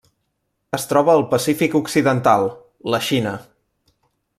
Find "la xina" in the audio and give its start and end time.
2.95-3.39